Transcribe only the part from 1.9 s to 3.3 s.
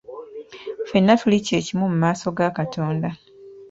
mu maaso ga Katonda.